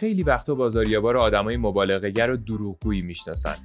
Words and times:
خیلی 0.00 0.22
وقتا 0.22 0.54
بازاریابا 0.54 1.12
رو 1.12 1.20
آدمای 1.20 1.56
مبالغه‌گر 1.56 2.30
و 2.30 2.36
دروغگویی 2.36 3.02
می‌شناسن. 3.02 3.56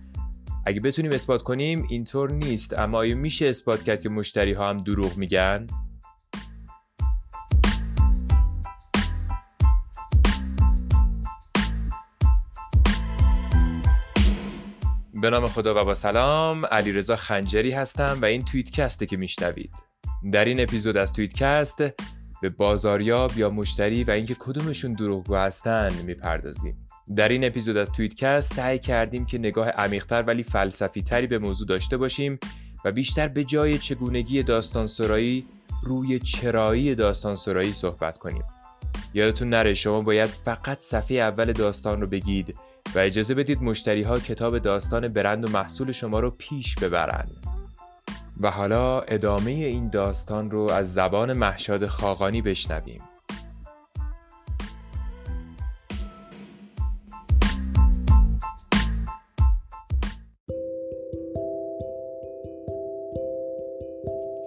اگه 0.65 0.81
بتونیم 0.81 1.11
اثبات 1.11 1.43
کنیم 1.43 1.87
اینطور 1.89 2.31
نیست. 2.31 2.73
اما 2.73 2.97
آیا 2.97 3.15
میشه 3.15 3.45
اثبات 3.45 3.83
کرد 3.83 4.01
که 4.01 4.09
مشتری 4.09 4.53
ها 4.53 4.69
هم 4.69 4.77
دروغ 4.77 5.17
میگن؟ 5.17 5.67
به 15.21 15.29
نام 15.29 15.47
خدا 15.47 15.81
و 15.81 15.85
با 15.85 15.93
سلام 15.93 16.65
علیرضا 16.65 17.15
خنجری 17.15 17.71
هستم 17.71 18.19
و 18.21 18.25
این 18.25 18.45
توییتکسته 18.45 19.05
که 19.05 19.17
میشنوید. 19.17 19.71
در 20.31 20.45
این 20.45 20.59
اپیزود 20.59 20.97
از 20.97 21.13
توییتکست 21.13 21.83
به 22.45 22.49
بازاریاب 22.49 23.37
یا 23.37 23.49
مشتری 23.49 24.03
و 24.03 24.11
اینکه 24.11 24.35
کدومشون 24.39 24.93
دروغگو 24.93 25.35
هستن 25.35 25.91
می‌پردازیم. 26.05 26.87
در 27.15 27.29
این 27.29 27.43
اپیزود 27.43 27.77
از 27.77 27.91
توییتکست 27.91 28.53
سعی 28.53 28.79
کردیم 28.79 29.25
که 29.25 29.37
نگاه 29.37 29.69
عمیقتر 29.69 30.21
ولی 30.21 30.43
فلسفی 30.43 31.01
تری 31.01 31.27
به 31.27 31.39
موضوع 31.39 31.67
داشته 31.67 31.97
باشیم 31.97 32.39
و 32.85 32.91
بیشتر 32.91 33.27
به 33.27 33.43
جای 33.43 33.77
چگونگی 33.77 34.43
داستان 34.43 34.87
سرایی 34.87 35.45
روی 35.83 36.19
چرایی 36.19 36.95
داستان 36.95 37.35
سرایی 37.35 37.73
صحبت 37.73 38.17
کنیم. 38.17 38.43
یادتون 39.13 39.49
نره 39.49 39.73
شما 39.73 40.01
باید 40.01 40.29
فقط 40.29 40.79
صفحه 40.79 41.17
اول 41.17 41.53
داستان 41.53 42.01
رو 42.01 42.07
بگید 42.07 42.55
و 42.95 42.99
اجازه 42.99 43.35
بدید 43.35 43.61
مشتری 43.61 44.01
ها 44.01 44.19
کتاب 44.19 44.57
داستان 44.57 45.07
برند 45.07 45.45
و 45.45 45.49
محصول 45.49 45.91
شما 45.91 46.19
رو 46.19 46.31
پیش 46.31 46.75
ببرن. 46.75 47.27
و 48.41 48.51
حالا 48.51 49.01
ادامه 49.01 49.51
این 49.51 49.87
داستان 49.87 50.51
رو 50.51 50.61
از 50.61 50.93
زبان 50.93 51.33
محشاد 51.33 51.85
خاقانی 51.85 52.41
بشنویم. 52.41 53.01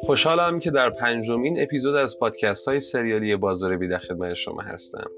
خوشحالم 0.02 0.60
که 0.60 0.70
در 0.70 0.90
پنجمین 0.90 1.62
اپیزود 1.62 1.94
از 1.94 2.18
پادکست 2.18 2.68
های 2.68 2.80
سریالی 2.80 3.36
بازار 3.36 3.76
بی 3.76 3.88
در 3.88 3.98
خدمت 3.98 4.34
شما 4.34 4.62
هستم. 4.62 5.10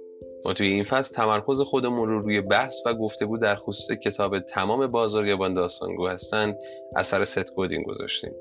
ما 0.44 0.52
توی 0.52 0.66
این 0.66 0.82
فصل 0.82 1.14
تمرکز 1.14 1.60
خودمون 1.60 2.08
رو 2.08 2.20
روی 2.22 2.40
بحث 2.40 2.86
و 2.86 2.94
گفتگو 2.94 3.38
در 3.38 3.56
خصوص 3.56 3.90
کتاب 3.98 4.40
تمام 4.40 4.86
بازاریابان 4.86 5.54
داستانگو 5.54 6.06
هستند 6.06 6.58
اثر 6.96 7.24
ست 7.24 7.54
گودین 7.54 7.82
گذاشتیم. 7.82 8.32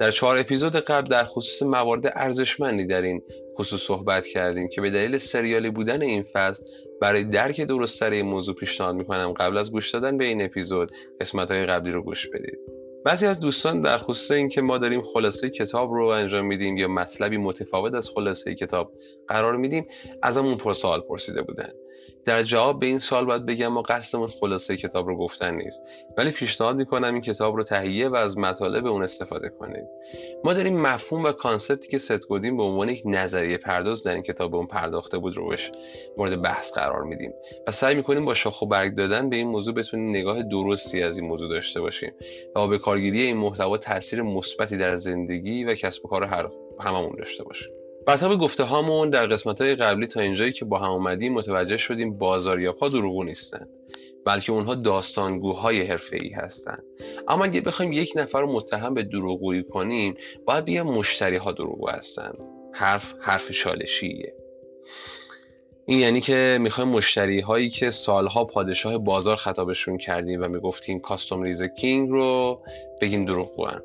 در 0.00 0.10
چهار 0.10 0.38
اپیزود 0.38 0.76
قبل 0.76 1.08
در 1.08 1.24
خصوص 1.24 1.62
موارد 1.62 2.12
ارزشمندی 2.14 2.86
در 2.86 3.02
این 3.02 3.22
خصوص 3.58 3.82
صحبت 3.82 4.26
کردیم 4.26 4.68
که 4.68 4.80
به 4.80 4.90
دلیل 4.90 5.18
سریالی 5.18 5.70
بودن 5.70 6.02
این 6.02 6.22
فصل 6.22 6.64
برای 7.00 7.24
درک 7.24 7.60
درست 7.60 8.02
این 8.02 8.26
موضوع 8.26 8.54
پیشنهاد 8.54 8.94
می‌کنم. 8.94 9.32
قبل 9.32 9.56
از 9.56 9.72
گوش 9.72 9.90
دادن 9.90 10.16
به 10.16 10.24
این 10.24 10.42
اپیزود 10.42 10.92
قسمت 11.20 11.50
های 11.50 11.66
قبلی 11.66 11.92
رو 11.92 12.02
گوش 12.02 12.28
بدید. 12.28 12.58
بعضی 13.04 13.26
از 13.26 13.40
دوستان 13.40 13.82
در 13.82 13.98
خصوص 13.98 14.30
اینکه 14.30 14.60
ما 14.60 14.78
داریم 14.78 15.02
خلاصه 15.02 15.50
کتاب 15.50 15.92
رو 15.92 16.06
انجام 16.06 16.46
میدیم 16.46 16.76
یا 16.76 16.88
مطلبی 16.88 17.36
متفاوت 17.36 17.94
از 17.94 18.10
خلاصه 18.10 18.54
کتاب 18.54 18.92
قرار 19.28 19.56
میدیم 19.56 19.84
ازمون 20.22 20.56
پرسوال 20.56 21.00
پرسیده 21.00 21.42
بودن. 21.42 21.72
در 22.24 22.42
جواب 22.42 22.80
به 22.80 22.86
این 22.86 22.98
سال 22.98 23.24
باید 23.24 23.46
بگم 23.46 23.68
ما 23.68 23.82
قصدمون 23.82 24.28
خلاصه 24.28 24.76
کتاب 24.76 25.06
رو 25.06 25.16
گفتن 25.16 25.54
نیست. 25.54 25.82
ولی 26.16 26.30
پیشنهاد 26.30 26.76
می‌کنم 26.76 27.14
این 27.14 27.22
کتاب 27.22 27.56
رو 27.56 27.62
تهیه 27.62 28.08
و 28.08 28.14
از 28.14 28.38
مطالب 28.38 28.86
اون 28.86 29.02
استفاده 29.02 29.48
کنید. 29.48 29.84
ما 30.44 30.54
داریم 30.54 30.80
مفهوم 30.80 31.24
و 31.24 31.32
concept 31.32 31.81
ی 31.81 31.88
که 31.88 31.98
ست 31.98 32.28
گودین 32.28 32.56
به 32.56 32.62
عنوان 32.62 32.88
یک 32.88 33.02
نظریه 33.04 33.58
پرداز 33.58 34.04
در 34.04 34.14
این 34.14 34.22
کتاب 34.22 34.54
اون 34.54 34.66
پرداخته 34.66 35.18
بود 35.18 35.36
رو 35.36 35.48
بهش 35.48 35.70
مورد 36.16 36.42
بحث 36.42 36.72
قرار 36.72 37.02
میدیم. 37.02 37.32
و 37.66 37.70
سعی 37.70 37.94
می‌کنیم 37.94 38.24
با 38.24 38.34
شاخ 38.34 38.62
و 38.62 38.66
برگ 38.66 38.94
دادن 38.94 39.30
به 39.30 39.36
این 39.36 39.48
موضوع 39.48 39.74
بتونیم 39.74 40.10
نگاه 40.10 40.42
درستی 40.42 41.02
از 41.02 41.18
این 41.18 41.28
موضوع 41.28 41.48
داشته 41.48 41.80
باشیم 41.80 42.12
و 42.56 42.66
به 42.66 42.78
کارگیری 42.78 43.22
این 43.22 43.36
محتوا 43.36 43.76
تاثیر 43.76 44.22
مثبتی 44.22 44.76
در 44.76 44.96
زندگی 44.96 45.64
و 45.64 45.74
کسب 45.74 46.04
و 46.04 46.08
کار 46.08 46.24
هر 46.24 46.48
هممون 46.80 47.14
داشته 47.18 47.44
باشیم. 47.44 47.85
بر 48.06 48.16
طبق 48.16 48.36
گفته 48.36 48.64
هامون 48.64 49.10
در 49.10 49.26
قسمت 49.26 49.60
های 49.60 49.74
قبلی 49.74 50.06
تا 50.06 50.20
اینجایی 50.20 50.52
که 50.52 50.64
با 50.64 50.78
هم 50.78 50.90
اومدیم 50.90 51.32
متوجه 51.32 51.76
شدیم 51.76 52.18
بازاریاب 52.18 52.78
ها 52.78 52.88
دروغگو 52.88 53.24
نیستن 53.24 53.68
بلکه 54.26 54.52
اونها 54.52 54.74
داستانگوهای 54.74 55.82
حرفه 55.82 56.18
ای 56.22 56.30
هستند 56.30 56.82
اما 57.28 57.44
اگه 57.44 57.60
بخوایم 57.60 57.92
یک 57.92 58.12
نفر 58.16 58.40
رو 58.40 58.52
متهم 58.52 58.94
به 58.94 59.02
دروغگویی 59.02 59.62
کنیم 59.62 60.14
باید 60.44 60.64
بگم 60.64 60.82
مشتری 60.82 61.36
ها 61.36 61.52
دروغگو 61.52 61.90
هستن. 61.90 62.32
حرف 62.72 63.14
حرف 63.20 63.50
چالشیه 63.50 64.34
این 65.86 65.98
یعنی 65.98 66.20
که 66.20 66.58
می‌خوایم 66.62 66.90
مشتری 66.90 67.40
هایی 67.40 67.70
که 67.70 67.90
سالها 67.90 68.44
پادشاه 68.44 68.98
بازار 68.98 69.36
خطابشون 69.36 69.98
کردیم 69.98 70.42
و 70.42 70.48
می‌گفتیم 70.48 71.00
کاستوم 71.00 71.42
ریز 71.42 71.62
کینگ 71.62 72.10
رو 72.10 72.60
بگیم 73.00 73.24
دروغگوان. 73.24 73.82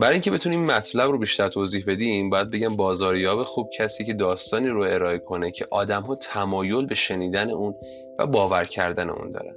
برای 0.00 0.12
اینکه 0.12 0.30
بتونیم 0.30 0.64
مطلب 0.64 1.10
رو 1.10 1.18
بیشتر 1.18 1.48
توضیح 1.48 1.84
بدیم 1.86 2.30
باید 2.30 2.50
بگم 2.50 2.76
بازاریاب 2.76 3.42
خوب 3.42 3.70
کسی 3.78 4.04
که 4.04 4.14
داستانی 4.14 4.68
رو 4.68 4.82
ارائه 4.82 5.18
کنه 5.18 5.50
که 5.50 5.66
آدم 5.70 6.02
ها 6.02 6.14
تمایل 6.14 6.86
به 6.86 6.94
شنیدن 6.94 7.50
اون 7.50 7.74
و 8.18 8.26
باور 8.26 8.64
کردن 8.64 9.10
اون 9.10 9.30
دارن. 9.30 9.56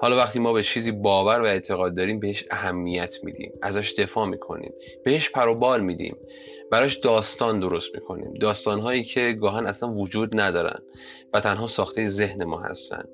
حالا 0.00 0.16
وقتی 0.16 0.38
ما 0.38 0.52
به 0.52 0.62
چیزی 0.62 0.92
باور 0.92 1.40
و 1.40 1.44
اعتقاد 1.44 1.96
داریم 1.96 2.20
بهش 2.20 2.44
اهمیت 2.50 3.24
میدیم 3.24 3.52
ازش 3.62 3.94
دفاع 3.98 4.26
می‌کنیم 4.26 4.72
بهش 5.04 5.30
پروبال 5.30 5.80
میدیم 5.80 6.16
براش 6.70 6.96
داستان 6.96 7.60
درست 7.60 7.94
می‌کنیم. 7.94 8.34
داستان 8.34 8.80
هایی 8.80 9.02
که 9.02 9.32
گاهن 9.32 9.66
اصلا 9.66 9.92
وجود 9.92 10.40
ندارن 10.40 10.78
و 11.32 11.40
تنها 11.40 11.66
ساخته 11.66 12.06
ذهن 12.06 12.44
ما 12.44 12.60
هستن. 12.60 13.04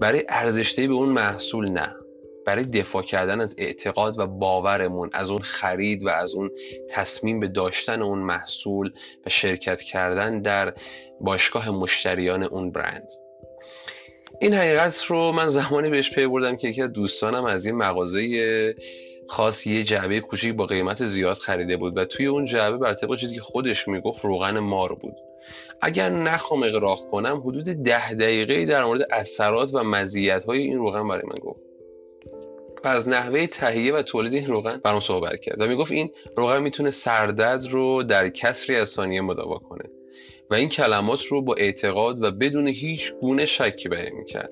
برای 0.00 0.24
ارزشتهی 0.28 0.88
به 0.88 0.94
اون 0.94 1.08
محصول 1.08 1.70
نه. 1.70 1.96
برای 2.46 2.64
دفاع 2.64 3.02
کردن 3.02 3.40
از 3.40 3.54
اعتقاد 3.58 4.18
و 4.18 4.26
باورمون 4.26 5.10
از 5.12 5.30
اون 5.30 5.42
خرید 5.42 6.04
و 6.04 6.08
از 6.08 6.34
اون 6.34 6.50
تصمیم 6.90 7.40
به 7.40 7.48
داشتن 7.48 8.02
اون 8.02 8.18
محصول 8.18 8.92
و 9.26 9.30
شرکت 9.30 9.80
کردن 9.80 10.42
در 10.42 10.74
باشگاه 11.20 11.70
مشتریان 11.70 12.42
اون 12.42 12.70
برند. 12.70 13.08
این 14.40 14.54
حقیقت 14.54 15.04
رو 15.04 15.32
من 15.32 15.48
زمانی 15.48 15.90
بهش 15.90 16.10
پی 16.10 16.26
بردم 16.26 16.56
که 16.56 16.68
یکی 16.68 16.82
از 16.82 16.92
دوستانم 16.92 17.44
از 17.44 17.66
این 17.66 17.74
مغازه 17.74 18.74
خاص 19.28 19.66
یه 19.66 19.82
جعبه 19.82 20.20
کوچیک 20.20 20.54
با 20.54 20.66
قیمت 20.66 21.04
زیاد 21.04 21.36
خریده 21.36 21.76
بود 21.76 21.96
و 21.96 22.04
توی 22.04 22.26
اون 22.26 22.44
جعبه 22.44 22.76
بر 22.76 22.94
طبق 22.94 23.14
چیزی 23.14 23.34
که 23.34 23.40
خودش 23.40 23.88
می‌گفت 23.88 24.24
روغن 24.24 24.58
مار 24.58 24.94
بود. 24.94 25.14
اگر 25.80 26.08
نخوام 26.08 26.62
اقراق 26.62 27.10
کنم 27.10 27.40
حدود 27.40 27.64
ده 27.64 28.14
دقیقه 28.14 28.64
در 28.64 28.84
مورد 28.84 29.06
اثرات 29.10 29.70
و 29.74 29.82
مزیت 29.82 30.44
های 30.44 30.58
این 30.58 30.78
روغن 30.78 31.08
برای 31.08 31.22
من 31.26 31.38
گفت. 31.42 31.73
از 32.88 33.08
نحوه 33.08 33.46
تهیه 33.46 33.94
و 33.94 34.02
تولید 34.02 34.34
این 34.34 34.46
روغن 34.46 34.80
برام 34.84 35.00
صحبت 35.00 35.40
کرد 35.40 35.60
و 35.60 35.66
می‌گفت 35.66 35.92
این 35.92 36.10
روغن 36.36 36.62
می‌تونه 36.62 36.90
سردرد 36.90 37.68
رو 37.70 38.02
در 38.02 38.28
کسری 38.28 38.76
از 38.76 38.88
ثانیه 38.88 39.20
مداوا 39.20 39.58
کنه 39.58 39.84
و 40.50 40.54
این 40.54 40.68
کلمات 40.68 41.26
رو 41.26 41.42
با 41.42 41.54
اعتقاد 41.54 42.22
و 42.22 42.30
بدون 42.30 42.68
هیچ 42.68 43.12
گونه 43.12 43.46
شکی 43.46 43.88
بیان 43.88 44.12
می‌کرد. 44.12 44.50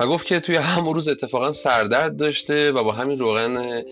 و 0.00 0.06
گفت 0.06 0.26
که 0.26 0.40
توی 0.40 0.56
همون 0.56 0.94
روز 0.94 1.08
اتفاقا 1.08 1.52
سردرد 1.52 2.16
داشته 2.16 2.72
و 2.72 2.84
با 2.84 2.92
همین 2.92 3.18
روغن 3.18 3.82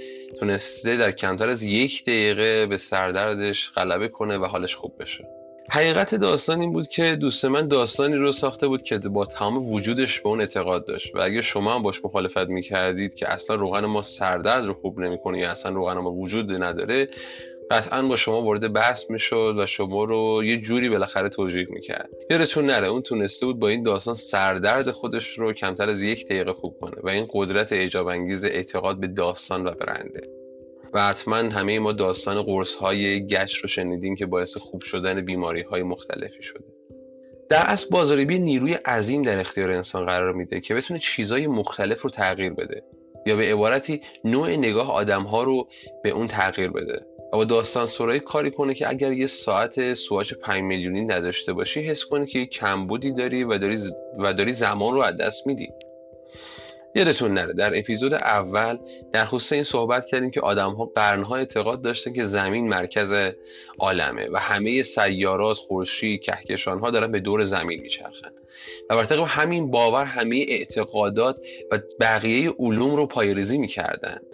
تونسته 0.40 0.96
در 0.96 1.10
کمتر 1.10 1.48
از 1.48 1.62
یک 1.62 2.02
دقیقه 2.02 2.66
به 2.66 2.76
سردردش 2.76 3.70
غلبه 3.70 4.08
کنه 4.08 4.38
و 4.38 4.44
حالش 4.44 4.76
خوب 4.76 5.02
بشه. 5.02 5.24
حقیقت 5.70 6.14
داستان 6.14 6.60
این 6.60 6.72
بود 6.72 6.88
که 6.88 7.16
دوست 7.16 7.44
من 7.44 7.68
داستانی 7.68 8.16
رو 8.16 8.32
ساخته 8.32 8.68
بود 8.68 8.82
که 8.82 8.98
با 8.98 9.24
تمام 9.24 9.72
وجودش 9.72 10.20
به 10.20 10.28
اون 10.28 10.40
اعتقاد 10.40 10.86
داشت. 10.86 11.14
و 11.14 11.22
اگه 11.22 11.42
شما 11.42 11.74
هم 11.74 11.82
باش 11.82 12.04
مخالفت 12.04 12.48
می‌کردید 12.48 13.14
که 13.14 13.32
اصلا 13.32 13.56
روغن 13.56 13.84
ما 13.84 14.02
سردرد 14.02 14.64
رو 14.64 14.74
خوب 14.74 15.00
نمی‌کنه 15.00 15.38
یا 15.38 15.50
اصلا 15.50 15.72
روغن 15.72 15.98
ما 15.98 16.12
وجود 16.12 16.62
نداره 16.62 17.08
قطعا 17.70 18.02
با 18.02 18.16
شما 18.16 18.42
وارد 18.42 18.72
بحث 18.72 19.10
می‌شد 19.10 19.54
و 19.58 19.66
شما 19.66 20.04
رو 20.04 20.44
یه 20.44 20.56
جوری 20.56 20.88
بالاخره 20.88 21.28
توجیه 21.28 21.66
می‌کرد. 21.70 22.10
یادتون 22.30 22.66
نره 22.66 22.86
اون 22.86 23.02
تونسته 23.02 23.46
بود 23.46 23.58
با 23.58 23.68
این 23.68 23.82
داستان 23.82 24.14
سردرد 24.14 24.90
خودش 24.90 25.38
رو 25.38 25.52
کمتر 25.52 25.88
از 25.88 26.02
یک 26.02 26.26
دقیقه 26.26 26.52
خوب 26.52 26.78
کنه 26.80 26.96
و 27.02 27.08
این 27.08 27.28
قدرت 27.32 27.72
ایجاب 27.72 28.06
انگیز 28.06 28.44
اعتقاد 28.44 29.00
به 29.00 29.06
داستان 29.06 29.66
و 29.66 29.70
برنده 29.70 30.45
و 30.96 31.00
حتما 31.00 31.36
همه 31.36 31.78
ما 31.78 31.92
داستان 31.92 32.42
قرص 32.42 32.74
های 32.74 33.26
گچ 33.26 33.56
رو 33.56 33.68
شنیدیم 33.68 34.16
که 34.16 34.26
باعث 34.26 34.56
خوب 34.56 34.82
شدن 34.82 35.20
بیماری 35.20 35.62
های 35.62 35.82
مختلفی 35.82 36.42
شده. 36.42 36.64
در 37.48 37.62
اصل 37.66 37.90
بازاریابی 37.90 38.38
نیروی 38.38 38.74
عظیم 38.74 39.22
در 39.22 39.38
اختیار 39.38 39.70
انسان 39.70 40.06
قرار 40.06 40.32
میده 40.32 40.60
که 40.60 40.74
بتونه 40.74 41.00
چیزهای 41.00 41.46
مختلف 41.46 42.02
رو 42.02 42.10
تغییر 42.10 42.52
بده 42.52 42.82
یا 43.26 43.36
به 43.36 43.52
عبارتی 43.52 44.00
نوع 44.24 44.50
نگاه 44.50 44.92
آدم 44.92 45.22
ها 45.22 45.42
رو 45.42 45.68
به 46.02 46.10
اون 46.10 46.26
تغییر 46.26 46.70
بده 46.70 47.06
با 47.32 47.44
داستان 47.44 47.86
سرایی 47.86 48.20
کاری 48.20 48.50
کنه 48.50 48.74
که 48.74 48.88
اگر 48.88 49.12
یه 49.12 49.26
ساعت 49.26 49.94
سواچ 49.94 50.34
5 50.34 50.60
میلیونی 50.60 51.04
نداشته 51.04 51.52
باشی 51.52 51.80
حس 51.80 52.04
کنی 52.04 52.26
که 52.26 52.38
یه 52.38 52.46
کمبودی 52.46 53.12
داری 53.12 53.44
و 53.44 53.58
داری, 53.58 53.76
و 54.18 54.32
داری 54.32 54.52
زمان 54.52 54.94
رو 54.94 55.00
از 55.00 55.16
دست 55.16 55.46
میدی. 55.46 55.68
یادتون 56.96 57.34
نره 57.34 57.52
در 57.52 57.78
اپیزود 57.78 58.14
اول 58.14 58.78
در 59.12 59.24
خصوص 59.24 59.52
این 59.52 59.62
صحبت 59.62 60.06
کردیم 60.06 60.30
که 60.30 60.40
آدم 60.40 60.72
ها 60.74 60.84
قرنها 60.84 61.36
اعتقاد 61.36 61.82
داشتن 61.82 62.12
که 62.12 62.24
زمین 62.24 62.68
مرکز 62.68 63.14
عالمه 63.78 64.28
و 64.32 64.38
همه 64.38 64.82
سیارات 64.82 65.56
خورشید 65.56 66.20
کهکشان 66.20 66.78
ها 66.78 66.90
دارن 66.90 67.12
به 67.12 67.20
دور 67.20 67.42
زمین 67.42 67.80
میچرخن. 67.80 68.30
و 68.90 68.96
بر 68.96 69.24
همین 69.24 69.70
باور 69.70 70.04
همه 70.04 70.46
اعتقادات 70.48 71.40
و 71.70 71.78
بقیه 72.00 72.50
علوم 72.58 72.94
رو 72.94 73.06
پایریزی 73.06 73.58
می‌کردند 73.58 74.26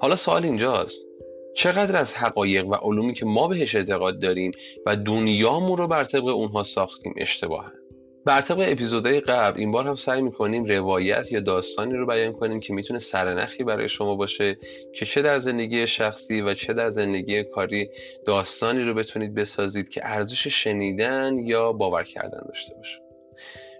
حالا 0.00 0.16
سوال 0.16 0.44
اینجاست 0.44 1.06
چقدر 1.54 1.96
از 1.96 2.14
حقایق 2.14 2.66
و 2.66 2.74
علومی 2.74 3.14
که 3.14 3.26
ما 3.26 3.48
بهش 3.48 3.74
اعتقاد 3.74 4.18
داریم 4.18 4.52
و 4.86 4.96
دنیامون 4.96 5.78
رو 5.78 5.86
بر 5.86 6.04
طبق 6.04 6.26
اونها 6.26 6.62
ساختیم 6.62 7.14
اشتباهن 7.16 7.85
بر 8.26 8.40
طبق 8.40 8.64
اپیزودهای 8.68 9.20
قبل 9.20 9.60
این 9.60 9.72
بار 9.72 9.86
هم 9.86 9.94
سعی 9.94 10.22
می‌کنیم 10.22 10.64
روایت 10.64 11.32
یا 11.32 11.40
داستانی 11.40 11.94
رو 11.94 12.06
بیان 12.06 12.32
کنیم 12.32 12.60
که 12.60 12.72
می‌تونه 12.72 12.98
سرنخی 12.98 13.64
برای 13.64 13.88
شما 13.88 14.14
باشه 14.14 14.58
که 14.94 15.06
چه 15.06 15.22
در 15.22 15.38
زندگی 15.38 15.86
شخصی 15.86 16.40
و 16.40 16.54
چه 16.54 16.72
در 16.72 16.90
زندگی 16.90 17.44
کاری 17.44 17.90
داستانی 18.26 18.84
رو 18.84 18.94
بتونید 18.94 19.34
بسازید 19.34 19.88
که 19.88 20.00
ارزش 20.04 20.46
شنیدن 20.46 21.38
یا 21.38 21.72
باور 21.72 22.02
کردن 22.02 22.40
داشته 22.48 22.74
باشه. 22.74 23.00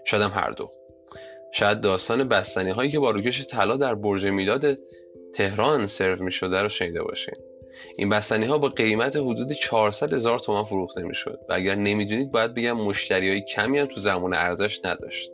شاید 0.05 0.23
هم 0.23 0.31
هر 0.33 0.51
دو. 0.51 0.69
شاید 1.53 1.81
داستان 1.81 2.27
بستنی 2.27 2.71
هایی 2.71 2.91
که 2.91 2.99
با 2.99 3.11
روکش 3.11 3.45
طلا 3.45 3.77
در 3.77 3.95
برج 3.95 4.25
میلاد 4.25 4.77
تهران 5.33 5.87
سرو 5.87 6.23
می 6.23 6.31
شده 6.31 6.61
رو 6.61 6.69
شنیده 6.69 7.03
باشین. 7.03 7.33
این 7.97 8.09
بستنی 8.09 8.45
ها 8.45 8.57
با 8.57 8.69
قیمت 8.69 9.15
حدود 9.15 9.51
400 9.51 10.13
هزار 10.13 10.39
تومان 10.39 10.63
فروخته 10.63 11.03
می‌شد. 11.03 11.39
و 11.49 11.53
اگر 11.53 11.75
نمی‌دونید 11.75 12.31
باید 12.31 12.53
بگم 12.53 12.77
مشتری 12.77 13.29
های 13.29 13.41
کمی 13.41 13.79
هم 13.79 13.85
تو 13.85 13.99
زمان 13.99 14.33
ارزش 14.33 14.79
نداشت. 14.85 15.31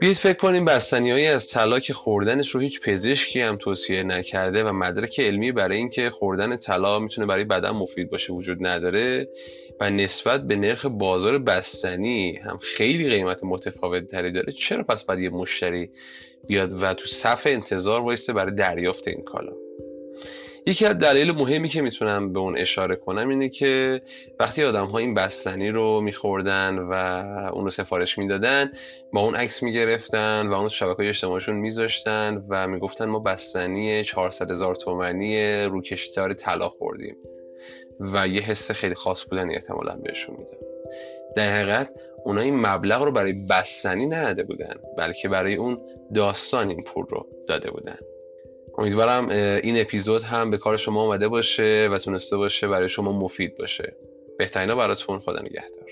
بیاید 0.00 0.16
فکر 0.16 0.36
کنیم 0.36 0.64
بستنیهایی 0.64 1.26
از 1.26 1.50
طلا 1.50 1.80
که 1.80 1.94
خوردنش 1.94 2.50
رو 2.50 2.60
هیچ 2.60 2.80
پزشکی 2.80 3.40
هم 3.40 3.56
توصیه 3.56 4.02
نکرده 4.02 4.64
و 4.64 4.72
مدرک 4.72 5.20
علمی 5.20 5.52
برای 5.52 5.76
اینکه 5.76 6.10
خوردن 6.10 6.56
طلا 6.56 6.98
می‌تونه 6.98 7.26
برای 7.26 7.44
بدن 7.44 7.70
مفید 7.70 8.10
باشه 8.10 8.32
وجود 8.32 8.66
نداره 8.66 9.28
و 9.80 9.90
نسبت 9.90 10.46
به 10.46 10.56
نرخ 10.56 10.86
بازار 10.86 11.38
بستنی 11.38 12.36
هم 12.44 12.58
خیلی 12.58 13.08
قیمت 13.08 13.44
متفاوت 13.44 14.06
تری 14.06 14.32
داره. 14.32 14.52
چرا 14.52 14.82
پس 14.82 15.04
باید 15.04 15.20
یه 15.20 15.30
مشتری 15.30 15.90
بیاد 16.46 16.82
و 16.82 16.94
تو 16.94 17.06
صف 17.06 17.46
انتظار 17.46 18.00
وایسته 18.00 18.32
برای 18.32 18.54
دریافت 18.54 19.08
این 19.08 19.22
کالا؟ 19.22 19.52
یکی 20.68 20.86
از 20.86 20.98
دلایل 20.98 21.32
مهمی 21.32 21.68
که 21.68 21.82
می‌تونم 21.82 22.32
به 22.32 22.38
اون 22.38 22.58
اشاره 22.58 22.96
کنم 22.96 23.28
اینه 23.28 23.48
که 23.48 24.02
وقتی 24.40 24.64
آدم 24.64 24.86
ها 24.86 24.98
این 24.98 25.14
بستنی 25.14 25.70
رو 25.70 26.00
میخوردن 26.00 26.78
و 26.78 26.92
اون 27.54 27.64
رو 27.64 27.70
سفارش 27.70 28.18
می‌دادن 28.18 28.70
با 29.12 29.20
اون 29.20 29.34
عکس 29.34 29.62
می‌گرفتن 29.62 30.46
و 30.46 30.52
اون 30.54 30.68
شبکه 30.68 30.96
های 30.96 31.08
اجتماعیشون 31.08 31.56
میذاشتن 31.56 32.44
و 32.48 32.68
می‌گفتن 32.68 33.04
ما 33.04 33.18
بستنی 33.18 34.04
400 34.04 34.50
هزار 34.50 34.74
تومنی 34.74 35.62
روکشتار 35.64 36.32
طلا 36.32 36.68
خوردیم 36.68 37.16
و 38.00 38.28
یه 38.28 38.42
حس 38.42 38.70
خیلی 38.70 38.94
خاص 38.94 39.24
بودن 39.24 39.50
احتمالا 39.50 39.96
بهشون 39.96 40.36
میدن 40.38 40.58
در 41.36 41.56
حقیقت 41.56 41.90
اونا 42.24 42.40
این 42.40 42.66
مبلغ 42.66 43.02
رو 43.02 43.12
برای 43.12 43.32
بستنی 43.32 44.06
نداده 44.06 44.42
بودن 44.42 44.74
بلکه 44.98 45.28
برای 45.28 45.54
اون 45.54 45.78
داستان 46.14 46.68
این 46.68 46.82
پول 46.82 47.06
رو 47.08 47.26
داده 47.48 47.70
بودن. 47.70 47.98
امیدوارم 48.78 49.28
این 49.62 49.80
اپیزود 49.80 50.22
هم 50.22 50.50
به 50.50 50.58
کار 50.58 50.76
شما 50.76 51.02
آمده 51.02 51.28
باشه 51.28 51.88
و 51.92 51.98
تونسته 51.98 52.36
باشه 52.36 52.68
برای 52.68 52.88
شما 52.88 53.12
مفید 53.12 53.56
باشه. 53.58 53.96
بهترینا 54.38 54.76
براتون 54.76 55.18
خدا 55.18 55.40
نگهدار. 55.40 55.88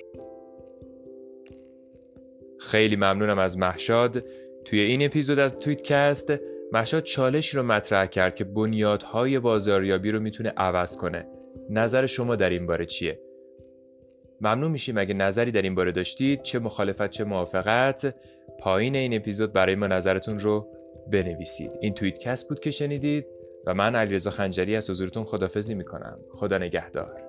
خیلی 2.58 2.96
ممنونم 2.96 3.38
از 3.38 3.58
محشاد 3.58 4.24
توی 4.64 4.80
این 4.80 5.04
اپیزود 5.04 5.38
از 5.38 5.58
تویتکست 5.58 6.32
محشاد 6.72 7.02
چالش 7.02 7.54
رو 7.54 7.62
مطرح 7.62 8.06
کرد 8.06 8.34
که 8.36 8.44
بنیادهای 8.44 9.38
بازاریابی 9.38 10.10
رو 10.10 10.20
می‌تونه 10.20 10.52
عوض 10.56 10.96
کنه. 10.96 11.26
نظر 11.70 12.06
شما 12.06 12.36
در 12.36 12.50
این 12.50 12.66
باره 12.66 12.86
چیه؟ 12.86 13.20
ممنون 14.40 14.70
میشیم 14.70 14.98
اگه 14.98 15.14
نظری 15.14 15.50
در 15.50 15.62
این 15.62 15.74
باره 15.74 15.92
داشتید 15.92 16.42
چه 16.42 16.58
مخالفت 16.58 17.10
چه 17.10 17.24
موافقت. 17.24 18.14
پایین 18.58 18.96
این 18.96 19.14
اپیزود 19.14 19.52
برای 19.52 19.74
ما 19.74 19.86
نظرتون 19.86 20.38
رو 20.38 20.75
بنویسید. 21.12 21.70
این 21.80 21.94
توییت 21.94 22.18
کس 22.18 22.48
بود 22.48 22.60
که 22.60 22.70
شنیدید 22.70 23.26
و 23.66 23.74
من 23.74 23.96
علیرضا 23.96 24.30
خنجری 24.30 24.76
از 24.76 24.90
حضورتون 24.90 25.24
خدافزی 25.24 25.74
می‌کنم. 25.74 26.18
خدا 26.30 26.58
نگهدار. 26.58 27.25